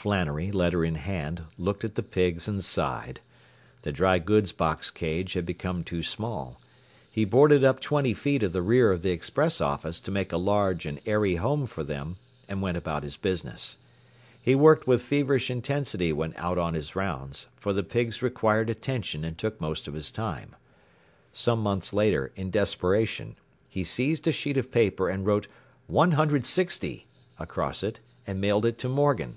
Flannery, 0.00 0.50
letter 0.50 0.82
in 0.82 0.94
hand, 0.94 1.42
looked 1.58 1.84
at 1.84 1.94
the 1.94 2.02
pigs 2.02 2.48
and 2.48 2.64
sighed. 2.64 3.20
The 3.82 3.92
dry 3.92 4.18
goods 4.18 4.50
box 4.50 4.90
cage 4.90 5.34
had 5.34 5.44
become 5.44 5.84
too 5.84 6.02
small. 6.02 6.58
He 7.10 7.26
boarded 7.26 7.64
up 7.64 7.80
twenty 7.80 8.14
feet 8.14 8.42
of 8.42 8.54
the 8.54 8.62
rear 8.62 8.92
of 8.92 9.02
the 9.02 9.10
express 9.10 9.60
office 9.60 10.00
to 10.00 10.10
make 10.10 10.32
a 10.32 10.38
large 10.38 10.86
and 10.86 11.02
airy 11.04 11.34
home 11.34 11.66
for 11.66 11.84
them, 11.84 12.16
and 12.48 12.62
went 12.62 12.78
about 12.78 13.02
his 13.02 13.18
business. 13.18 13.76
He 14.40 14.54
worked 14.54 14.86
with 14.86 15.02
feverish 15.02 15.50
intensity 15.50 16.14
when 16.14 16.32
out 16.38 16.56
on 16.56 16.72
his 16.72 16.96
rounds, 16.96 17.48
for 17.58 17.74
the 17.74 17.82
pigs 17.82 18.22
required 18.22 18.70
attention 18.70 19.22
and 19.22 19.36
took 19.36 19.60
most 19.60 19.86
of 19.86 19.92
his 19.92 20.10
time. 20.10 20.56
Some 21.34 21.60
months 21.62 21.92
later, 21.92 22.32
in 22.36 22.50
desperation, 22.50 23.36
he 23.68 23.84
seized 23.84 24.26
a 24.26 24.32
sheet 24.32 24.56
of 24.56 24.72
paper 24.72 25.10
and 25.10 25.26
wrote 25.26 25.46
“160” 25.90 27.04
across 27.38 27.82
it 27.82 28.00
and 28.26 28.40
mailed 28.40 28.64
it 28.64 28.78
to 28.78 28.88
Morgan. 28.88 29.36